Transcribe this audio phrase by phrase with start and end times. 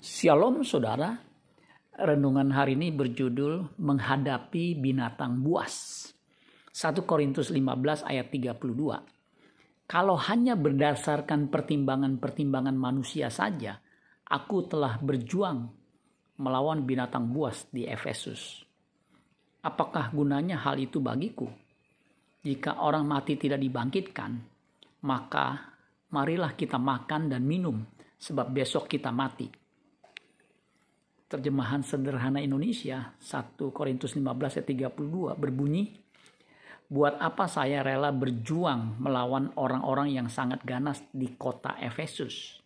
[0.00, 1.12] Shalom saudara,
[1.92, 6.08] renungan hari ini berjudul Menghadapi Binatang Buas.
[6.72, 8.64] 1 Korintus 15 ayat 32.
[9.84, 13.76] Kalau hanya berdasarkan pertimbangan-pertimbangan manusia saja,
[14.24, 15.68] aku telah berjuang
[16.40, 18.64] melawan binatang buas di Efesus.
[19.60, 21.44] Apakah gunanya hal itu bagiku?
[22.40, 24.32] Jika orang mati tidak dibangkitkan,
[25.04, 25.76] maka
[26.08, 27.84] marilah kita makan dan minum,
[28.16, 29.60] sebab besok kita mati
[31.30, 35.94] terjemahan sederhana Indonesia 1 Korintus 15 ayat 32 berbunyi
[36.90, 42.58] Buat apa saya rela berjuang melawan orang-orang yang sangat ganas di kota Efesus?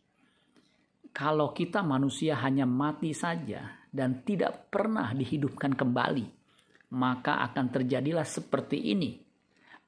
[1.12, 6.24] Kalau kita manusia hanya mati saja dan tidak pernah dihidupkan kembali,
[6.96, 9.20] maka akan terjadilah seperti ini.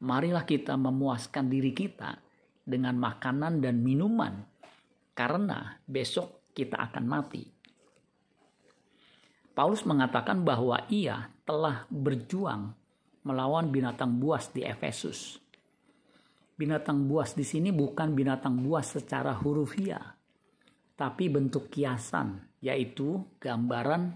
[0.05, 2.21] Marilah kita memuaskan diri kita
[2.61, 4.37] dengan makanan dan minuman,
[5.17, 7.56] karena besok kita akan mati.
[9.57, 12.77] Paulus mengatakan bahwa ia telah berjuang
[13.25, 15.41] melawan binatang buas di Efesus.
[16.61, 20.13] Binatang buas di sini bukan binatang buas secara hurufiah,
[20.93, 24.13] tapi bentuk kiasan, yaitu gambaran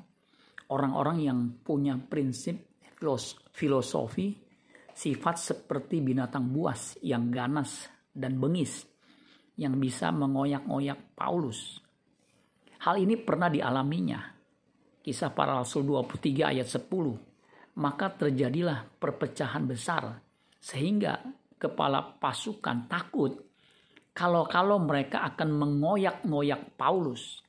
[0.69, 2.61] orang-orang yang punya prinsip
[3.56, 4.37] filosofi
[4.93, 8.84] sifat seperti binatang buas yang ganas dan bengis
[9.56, 11.81] yang bisa mengoyak-ngoyak Paulus.
[12.84, 14.40] Hal ini pernah dialaminya
[15.01, 16.84] Kisah para Rasul 23 ayat 10.
[17.81, 20.20] Maka terjadilah perpecahan besar
[20.61, 21.25] sehingga
[21.56, 23.33] kepala pasukan takut
[24.12, 27.41] kalau-kalau mereka akan mengoyak-ngoyak Paulus.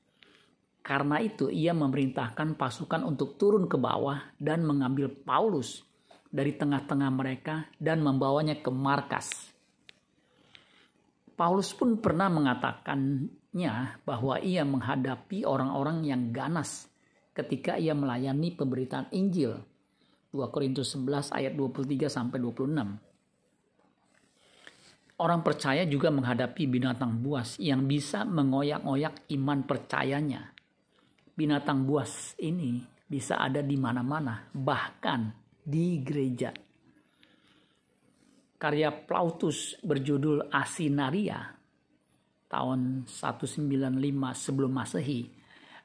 [0.82, 5.84] Karena itu ia memerintahkan pasukan untuk turun ke bawah dan mengambil Paulus
[6.32, 9.52] dari tengah-tengah mereka dan membawanya ke markas.
[11.36, 13.74] Paulus pun pernah mengatakannya
[14.08, 16.91] bahwa ia menghadapi orang-orang yang ganas
[17.32, 19.56] ketika ia melayani pemberitaan Injil.
[20.32, 22.72] 2 Korintus 11 ayat 23 sampai 26.
[25.22, 30.56] Orang percaya juga menghadapi binatang buas yang bisa mengoyak-ngoyak iman percayanya.
[31.36, 36.56] Binatang buas ini bisa ada di mana-mana, bahkan di gereja.
[38.56, 41.60] Karya Plautus berjudul Asinaria
[42.48, 43.68] tahun 195
[44.38, 45.41] sebelum Masehi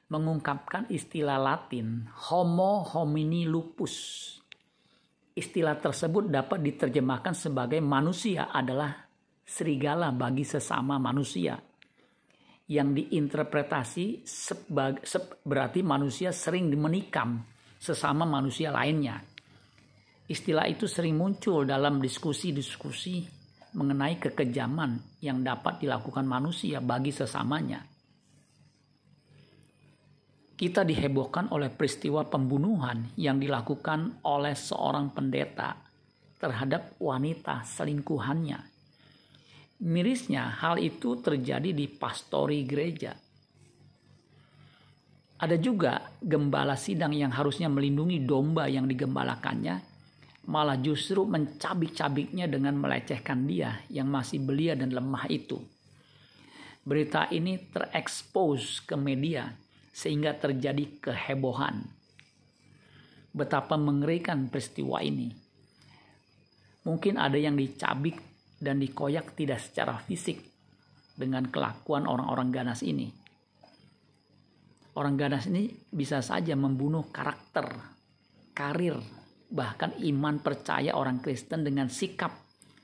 [0.06, 3.94] mengungkapkan istilah Latin Homo homini lupus.
[5.36, 8.94] Istilah tersebut dapat diterjemahkan sebagai manusia adalah
[9.44, 11.58] serigala bagi sesama manusia.
[12.66, 15.06] Yang diinterpretasi sebagai,
[15.46, 17.44] berarti manusia sering menikam
[17.78, 19.22] sesama manusia lainnya.
[20.26, 23.22] Istilah itu sering muncul dalam diskusi-diskusi
[23.78, 27.95] mengenai kekejaman yang dapat dilakukan manusia bagi sesamanya
[30.56, 35.76] kita dihebohkan oleh peristiwa pembunuhan yang dilakukan oleh seorang pendeta
[36.40, 38.56] terhadap wanita selingkuhannya.
[39.84, 43.12] Mirisnya, hal itu terjadi di pastori gereja.
[45.36, 49.76] Ada juga gembala sidang yang harusnya melindungi domba yang digembalakannya,
[50.48, 55.60] malah justru mencabik-cabiknya dengan melecehkan dia yang masih belia dan lemah itu.
[56.80, 59.52] Berita ini terekspos ke media
[59.96, 61.88] sehingga terjadi kehebohan.
[63.32, 65.32] Betapa mengerikan peristiwa ini.
[66.84, 68.20] Mungkin ada yang dicabik
[68.60, 70.44] dan dikoyak tidak secara fisik
[71.16, 73.08] dengan kelakuan orang-orang ganas ini.
[75.00, 77.68] Orang ganas ini bisa saja membunuh karakter,
[78.52, 79.00] karir,
[79.48, 82.32] bahkan iman percaya orang Kristen dengan sikap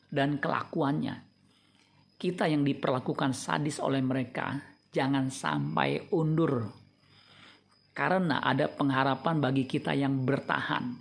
[0.08, 1.16] dan kelakuannya.
[2.16, 4.60] Kita yang diperlakukan sadis oleh mereka,
[4.92, 6.81] jangan sampai undur
[7.92, 10.96] karena ada pengharapan bagi kita yang bertahan.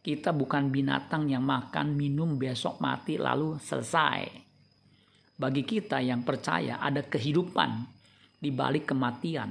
[0.00, 4.22] Kita bukan binatang yang makan, minum, besok mati lalu selesai.
[5.36, 7.84] Bagi kita yang percaya ada kehidupan
[8.40, 9.50] di balik kematian.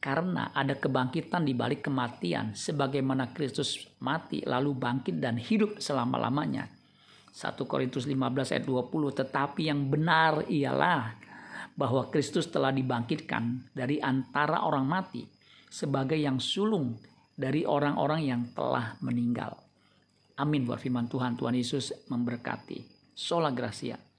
[0.00, 6.72] Karena ada kebangkitan di balik kematian sebagaimana Kristus mati lalu bangkit dan hidup selama-lamanya.
[7.30, 8.16] 1 Korintus 15
[8.56, 11.14] ayat 20 tetapi yang benar ialah
[11.76, 15.39] bahwa Kristus telah dibangkitkan dari antara orang mati
[15.70, 16.98] sebagai yang sulung
[17.38, 19.54] dari orang-orang yang telah meninggal.
[20.36, 21.38] Amin buat firman Tuhan.
[21.38, 22.82] Tuhan Yesus memberkati.
[23.14, 24.09] Sola Gracia.